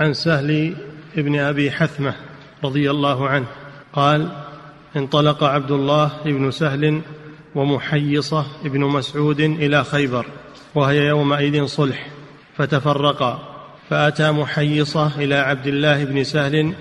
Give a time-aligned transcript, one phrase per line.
[0.00, 0.74] عن سهل
[1.16, 2.14] بن أبي حثمة
[2.64, 3.46] رضي الله عنه
[3.92, 4.28] قال
[4.96, 7.00] انطلق عبد الله بن سهل
[7.54, 10.26] ومحيصة بن مسعود إلى خيبر
[10.74, 12.06] وهي يومئذ صلح
[12.56, 13.38] فتفرقا
[13.90, 16.74] فأتى محيصة إلى عبد الله بن سهل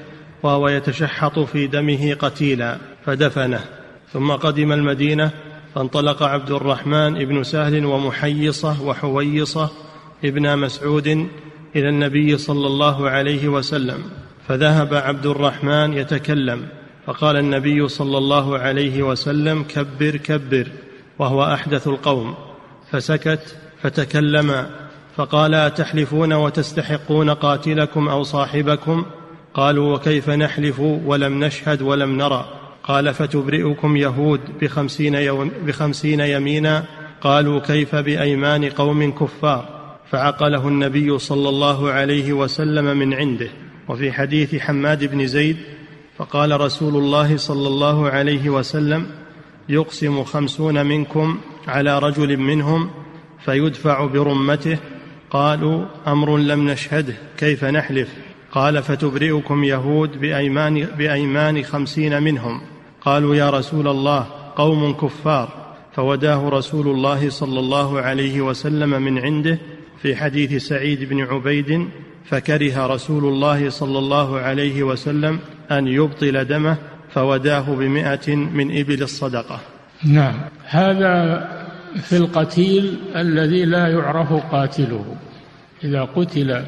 [0.44, 3.66] وهو يتشحط في دمه قتيلا فدفنه
[4.14, 5.32] ثم قدم المدينة
[5.76, 9.70] فانطلق عبد الرحمن بن سهل ومحيصة وحويصة
[10.26, 11.28] ابن مسعود
[11.76, 14.04] إلى النبي صلى الله عليه وسلم
[14.48, 16.68] فذهب عبد الرحمن يتكلم
[17.06, 20.68] فقال النبي صلى الله عليه وسلم كبر كبر
[21.20, 22.36] وهو أحدث القوم
[22.92, 24.66] فسكت فتكلم
[25.16, 29.06] فقال أتحلفون وتستحقون قاتلكم أو صاحبكم؟
[29.54, 32.46] قالوا وكيف نحلف ولم نشهد ولم نرى؟
[32.84, 36.84] قال فتبرئكم يهود بخمسين, يوم بخمسين يمينا؟
[37.22, 39.79] قالوا كيف بأيمان قوم كفار؟
[40.12, 43.50] فعقله النبي صلى الله عليه وسلم من عنده.
[43.90, 45.58] وفي حديث حماد بن زيد
[46.18, 49.08] فقال رسول الله صلى الله عليه وسلم
[49.70, 52.90] يقسم خمسون منكم على رجل منهم
[53.46, 54.78] فيدفع برمته.
[55.32, 58.10] قالوا أمر لم نشهده كيف نحلف؟
[58.52, 62.62] قال فتبرئكم يهود بأيمان, بأيمان خمسين منهم.
[63.02, 65.50] قالوا يا رسول الله قوم كفار.
[65.96, 69.60] فوداه رسول الله صلى الله عليه وسلم من عنده
[70.02, 71.88] في حديث سعيد بن عبيد
[72.26, 75.40] فكره رسول الله صلى الله عليه وسلم
[75.72, 76.78] أن يبطل دمه
[77.10, 79.60] فوداه بمائة من إبل الصدقة.
[80.06, 80.34] نعم.
[80.66, 81.48] هذا
[82.02, 85.16] في القتيل الذي لا يعرف قاتله.
[85.84, 86.64] إذا قتل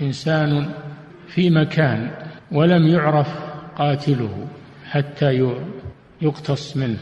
[0.00, 0.70] إنسان
[1.28, 2.10] في مكان
[2.52, 3.28] ولم يعرف
[3.76, 4.46] قاتله
[4.90, 5.52] حتى
[6.22, 6.98] يقتص منه.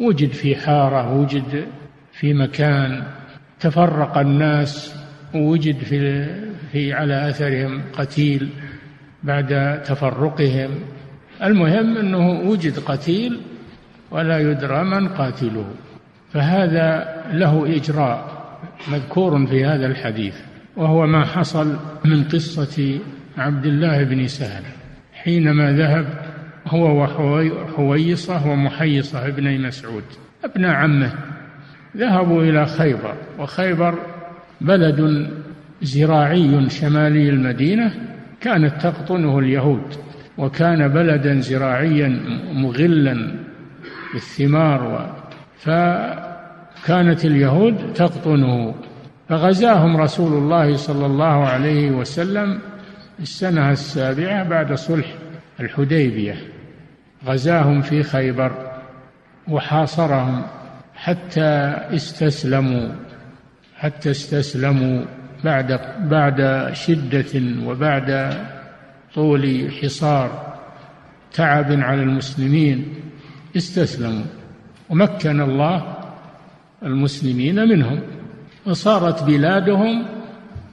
[0.00, 1.66] وجد في حارة وجد
[2.12, 3.04] في مكان
[3.60, 5.01] تفرق الناس
[5.34, 6.26] ووجد في
[6.72, 8.48] في على أثرهم قتيل
[9.22, 10.70] بعد تفرقهم.
[11.42, 13.40] المهم أنه وجد قتيل
[14.10, 15.66] ولا يدرى من قاتله.
[16.32, 18.42] فهذا له إجراء
[18.92, 20.34] مذكور في هذا الحديث
[20.76, 22.98] وهو ما حصل من قصة
[23.38, 24.62] عبد الله بن سهل.
[25.12, 26.06] حينما ذهب
[26.66, 30.04] هو وحويصة ومحيصة ابن مسعود
[30.44, 31.12] ابن عمه
[31.96, 33.98] ذهبوا إلى خيبر وخيبر
[34.62, 35.30] بلد
[35.82, 37.94] زراعي شمالي المدينة
[38.40, 39.94] كانت تقطنه اليهود
[40.38, 42.20] وكان بلدا زراعيا
[42.52, 43.34] مغلا
[44.12, 45.12] بالثمار
[45.58, 48.74] فكانت اليهود تقطنه.
[49.28, 52.58] فغزاهم رسول الله صلى الله عليه وسلم
[53.20, 55.06] السنة السابعة بعد صلح
[55.60, 56.36] الحديبية.
[57.26, 58.52] غزاهم في خيبر
[59.48, 60.42] وحاصرهم
[60.94, 62.88] حتى استسلموا.
[63.82, 65.04] حتى استسلموا
[65.44, 68.38] بعد بعد شدة وبعد
[69.14, 70.56] طول حصار
[71.32, 72.94] تعب على المسلمين
[73.56, 74.24] استسلموا.
[74.90, 75.96] ومكن الله
[76.82, 78.00] المسلمين منهم
[78.66, 80.06] وصارت بلادهم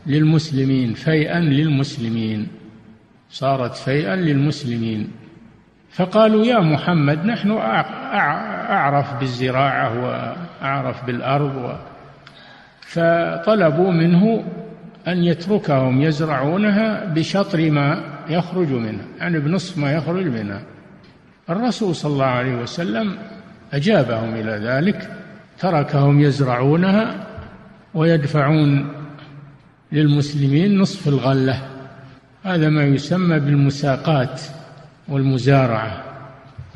[0.06, 2.48] للمسلمين فيئا للمسلمين.
[3.30, 5.12] صارت فيئا للمسلمين.
[5.92, 7.52] فقالوا يا محمد نحن
[8.72, 11.89] أعرف بالزراعة وأعرف بالأرض
[12.90, 14.44] فطلبوا منه
[15.08, 20.62] أن يتركهم يزرعونها بشطر ما يخرج منها يعني بنصف ما يخرج منها.
[21.50, 23.18] الرسول صلى الله عليه وسلم
[23.74, 25.10] أجابهم إلى ذلك
[25.60, 27.28] تركهم يزرعونها
[27.94, 28.88] ويدفعون
[29.92, 31.62] للمسلمين نصف الغلة.
[32.44, 34.42] هذا ما يسمى بالمساقات
[35.08, 36.04] والمزارعة.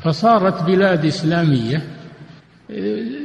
[0.02, 1.82] فصارت بلاد إسلامية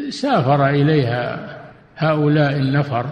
[0.10, 1.59] سافر إليها
[2.00, 3.06] هؤلاء النفر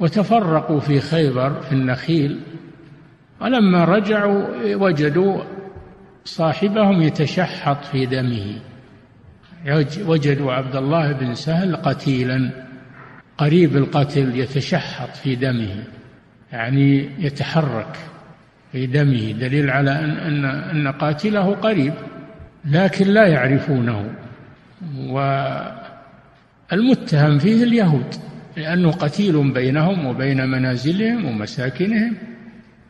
[0.00, 2.40] وتفرقوا في خيبر في النخيل
[3.40, 5.42] ولما رجعوا وجدوا
[6.24, 8.58] صاحبهم يتشحط في دمه.
[10.06, 12.50] وجدوا عبد الله بن سهل قتيلا
[13.38, 15.84] قريب القتل يتشحط في دمه
[16.52, 17.96] يعني يتحرك
[18.72, 21.92] في دمه دليل على أن أن أن قاتله قريب
[22.64, 24.10] لكن لا يعرفونه.
[26.72, 28.14] والمتهم فيه اليهود
[28.56, 32.14] لأنه قتيل بينهم وبين منازلهم ومساكنهم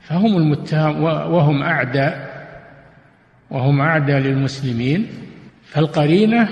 [0.01, 2.29] فهم المتهم وهم أعداء
[3.51, 5.07] وهم أعداء للمسلمين
[5.65, 6.49] فالقرينة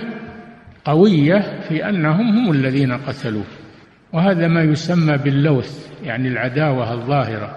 [0.85, 3.45] قوية في أنهم هم الذين قتلوه.
[4.13, 7.57] وهذا ما يسمى باللوث يعني العداوة الظاهرة.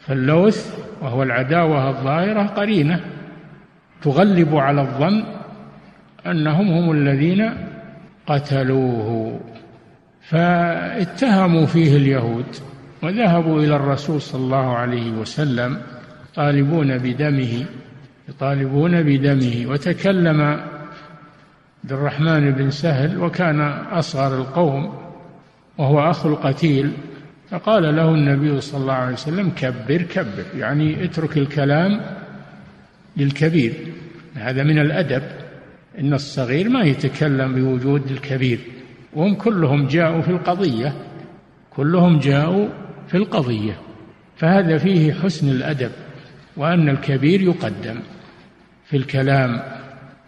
[0.00, 3.00] فاللوث وهو العداوة الظاهرة قرينة
[4.02, 5.24] تغلب على الظن
[6.26, 7.65] أنهم هم الذين
[8.26, 9.40] قتلوه
[10.22, 12.46] فاتهموا فيه اليهود
[13.02, 15.80] وذهبوا إلى الرسول صلى الله عليه وسلم
[16.32, 17.64] يطالبون بدمه
[18.28, 24.94] يطالبون بدمه وتكلم عبد الرحمن بن سهل وكان أصغر القوم
[25.78, 26.92] وهو أخو القتيل
[27.50, 32.00] فقال له النبي صلى الله عليه وسلم كبر كبر يعني اترك الكلام
[33.16, 33.72] للكبير
[34.34, 35.22] هذا من الأدب.
[35.98, 38.58] إن الصغير ما يتكلم بوجود الكبير
[39.12, 40.94] وهم كلهم جاءوا في القضية
[41.70, 42.68] كلهم جاءوا
[43.08, 43.78] في القضية
[44.36, 45.90] فهذا فيه حسن الأدب
[46.56, 48.00] وأن الكبير يقدم
[48.84, 49.62] في الكلام.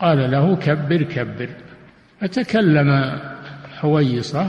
[0.00, 1.48] قال له كبر كبر.
[2.20, 3.18] فتكلم
[3.78, 4.46] حويصة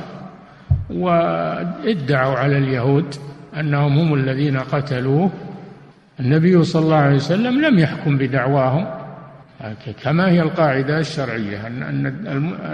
[0.89, 3.16] وادعوا على اليهود
[3.60, 5.31] أنهم هم الذين قتلوه.
[6.19, 8.99] النبي صلى الله عليه وسلم لم يحكم بدعواهم.
[10.04, 11.84] كما هي القاعدة الشرعية أن,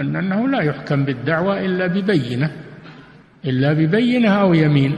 [0.00, 2.50] أن أنه لا يحكم بالدعوة إلا ببينة
[3.44, 4.96] إلا ببينة أو يمين.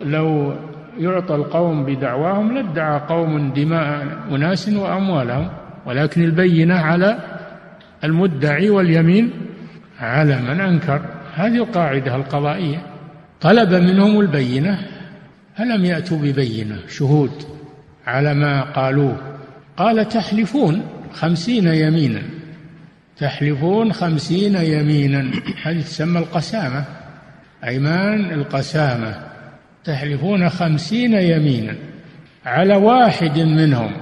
[0.00, 0.54] لو
[0.98, 5.48] يعطى القوم بدعواهم لادعى قوم دماء أناس وأموالهم
[5.86, 7.18] ولكن البينة على
[8.04, 9.30] المدعي واليمين
[10.00, 11.00] على من أنكر.
[11.34, 12.78] هذه القاعدة القضائية.
[13.40, 14.78] طلب منهم البينة.
[15.56, 17.32] فلم يأتوا ببينة؟ شهود
[18.06, 19.16] على ما قالوه.
[19.76, 20.82] قال تحلفون.
[21.14, 22.22] خمسين يمينا.
[23.16, 25.30] تحلفون خمسين يمينا.
[25.62, 26.84] هذه تسمى القسامة.
[27.64, 29.14] أيمان القسامة.
[29.84, 31.76] تحلفون خمسين يمينا.
[32.46, 33.92] على واحد منهم.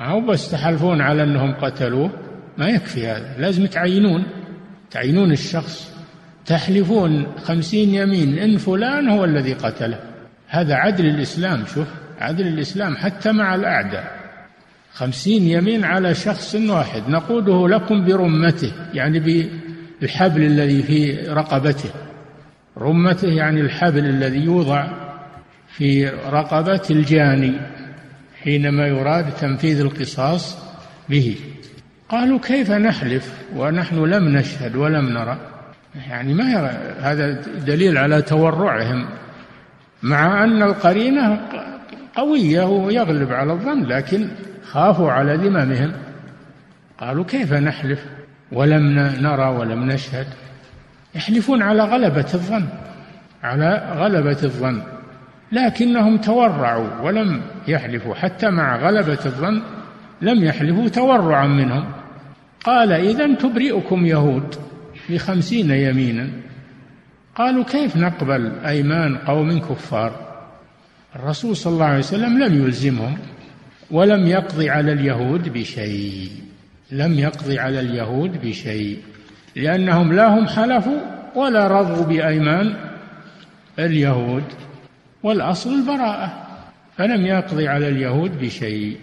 [0.00, 2.10] أو بس تحلفون على أنهم قتلوه.
[2.58, 3.34] ما يكفي هذا.
[3.38, 4.24] لازم تعينون.
[4.90, 5.96] تعينون الشخص.
[6.46, 8.38] تحلفون خمسين يمين.
[8.38, 9.98] إن فلان هو الذي قتله.
[10.48, 11.66] هذا عدل الإسلام.
[11.66, 11.88] شوف
[12.20, 14.15] عدل الإسلام حتى مع الأعداء.
[14.96, 19.20] خمسين يمين على شخص واحد نقوده لكم برمته يعني
[20.00, 21.90] بالحبل الذي في رقبته.
[22.78, 24.86] رمته يعني الحبل الذي يوضع
[25.68, 27.52] في رقبة الجاني
[28.42, 30.58] حينما يراد تنفيذ القصاص
[31.08, 31.36] به.
[32.08, 35.38] قالوا كيف نحلف؟ ونحن لم نشهد ولم نرى.
[36.08, 36.70] يعني ما
[37.00, 37.32] هذا
[37.66, 39.08] دليل على تورعهم
[40.02, 41.40] مع أن القرينة
[42.14, 44.28] قوية ويغلب على الظن لكن
[44.70, 45.92] خافوا على ذممهم
[47.00, 48.04] قالوا كيف نحلف؟
[48.52, 50.26] ولم نرى ولم نشهد.
[51.14, 52.66] يحلفون على غلبة الظن
[53.42, 54.82] على غلبة الظن.
[55.52, 59.62] لكنهم تورعوا ولم يحلفوا حتى مع غلبة الظن
[60.22, 61.84] لم يحلفوا تورعا منهم.
[62.64, 64.54] قال إذا تبرئكم يهود
[65.10, 66.28] بخمسين يمينا.
[67.34, 70.12] قالوا كيف نقبل أيمان قوم كفار؟
[71.16, 73.18] الرسول صلى الله عليه وسلم لم يلزمهم.
[73.90, 76.30] ولم يقضي على اليهود بشيء.
[76.92, 78.98] لم يقضي على اليهود بشيء.
[79.56, 81.00] لأنهم لا هم حلفوا
[81.34, 82.74] ولا رضوا بأيمان
[83.78, 84.44] اليهود
[85.22, 86.46] والأصل البراءة.
[86.96, 88.96] فلم يقضي على اليهود بشيء.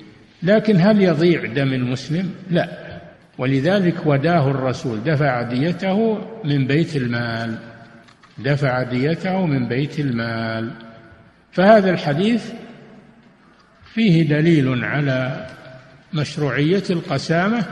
[0.43, 2.67] لكن هل يضيع دم المسلم؟ لا.
[3.37, 7.55] ولذلك وداه الرسول دفع ديته من بيت المال.
[8.37, 10.71] دفع ديته من بيت المال.
[11.51, 12.51] فهذا الحديث
[13.93, 15.47] فيه دليل على
[16.13, 17.65] مشروعية القسامة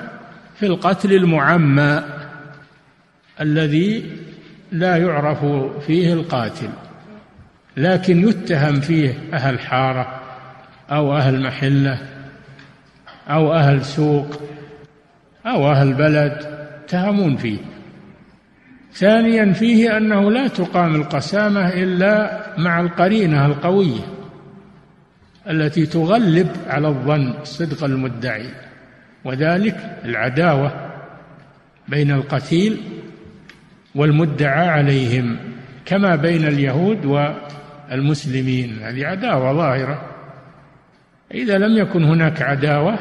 [0.56, 2.03] في القتل المعمى
[3.41, 4.12] الذي
[4.71, 5.45] لا يعرف
[5.85, 6.69] فيه القاتل
[7.77, 10.21] لكن يتهم فيه أهل حارة
[10.91, 11.97] أو أهل محلة
[13.29, 14.42] أو أهل سوق
[15.45, 16.37] أو أهل بلد
[16.87, 17.57] تهمون فيه.
[18.94, 24.20] ثانيا فيه أنه لا تقام القسامة إلا مع القرينة القوية.
[25.50, 28.50] التي تغلب على الظن صدق المدعي
[29.24, 30.92] وذلك العداوة
[31.88, 32.81] بين القتيل
[33.95, 35.38] والمدعى عليهم
[35.86, 38.80] كما بين اليهود والمسلمين.
[38.83, 40.02] هذه عداوة ظاهرة.
[41.33, 43.00] إذا لم يكن هناك عداوة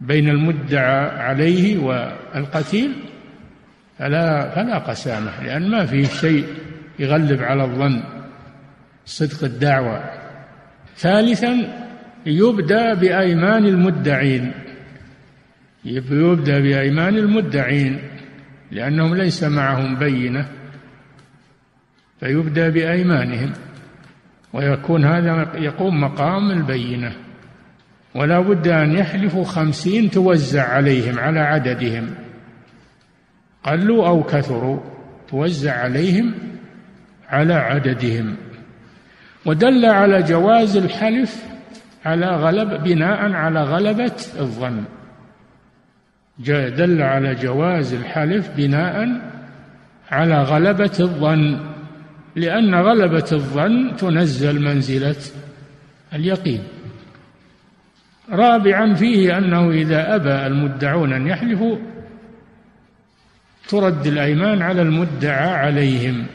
[0.00, 2.92] بين المدعى عليه والقتيل
[3.98, 6.46] فلا فلا قسامة لأن ما فيه شيء
[6.98, 8.02] يغلب على الظن
[9.06, 10.21] صدق الدعوة.
[10.96, 11.82] ثالثا
[12.26, 14.52] يبدأ بأيمان المدعين.
[15.84, 17.98] يبدأ بأيمان المدعين
[18.70, 20.48] لأنهم ليس معهم بينة
[22.20, 23.52] فيبدأ بأيمانهم
[24.52, 27.12] ويكون هذا يقوم مقام البينة.
[28.14, 32.14] ولا بد أن يحلفوا خمسين توزع عليهم على عددهم.
[33.64, 34.80] قلوا أو كثروا
[35.28, 36.34] توزع عليهم
[37.28, 38.36] على عددهم.
[39.46, 41.44] ودل على جواز الحلف
[42.04, 44.84] على غلب بناء على غلبة الظن.
[46.48, 49.20] دل على جواز الحلف بناء
[50.10, 51.60] على غلبة الظن
[52.36, 55.16] لأن غلبة الظن تنزل منزلة
[56.14, 56.62] اليقين.
[58.30, 61.76] رابعا فيه أنه إذا أبى المدعون أن يحلفوا
[63.68, 66.26] ترد الأيمان على المدعى عليهم.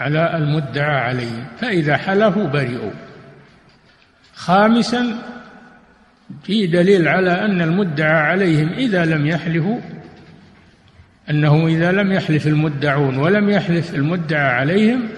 [0.00, 2.90] على المدعى عليهم فإذا حلفوا برئوا
[4.34, 5.18] خامسا
[6.42, 9.80] في دليل على أن المدعى عليهم إذا لم يحلفوا
[11.30, 15.08] أنه إذا لم يحلف المدعون ولم يحلف المدعى عليهم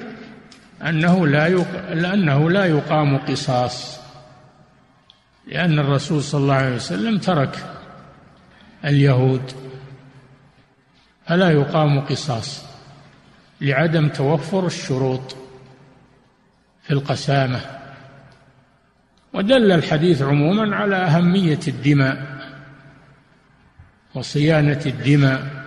[0.88, 1.48] أنه لا.
[1.94, 4.00] لأنه لا يقام قصاص
[5.46, 7.56] لأن الرسول صلى الله عليه وسلم ترك
[8.84, 9.52] اليهود
[11.26, 12.67] فلا يقام قصاص
[13.60, 15.36] لعدم توفر الشروط
[16.82, 17.60] في القسامة.
[19.32, 22.22] ودل الحديث عموما على أهمية الدماء
[24.14, 25.58] وصيانة الدماء.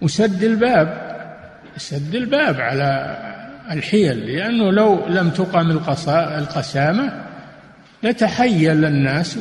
[0.00, 1.10] وسد الباب
[1.76, 3.16] سد الباب على
[3.70, 7.24] الحيل لأنه لو لم تقم القسامة
[8.02, 9.38] لتحيل الناس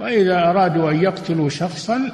[0.00, 2.12] وإذا أرادوا أن يقتلوا شخصا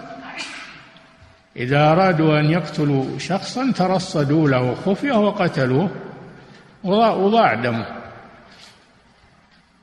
[1.56, 5.90] إذا أرادوا أن يقتلوا شخصا ترصدوا له خفية وقتلوه
[6.84, 7.86] وضاع دمه.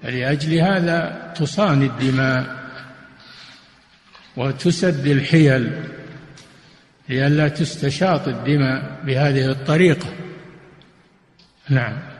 [0.03, 2.61] فلأجل هذا تصان الدماء
[4.37, 5.83] وتسد الحيل
[7.09, 10.07] لئلا تستشاط الدماء بهذه الطريقة.
[11.69, 12.10] نعم.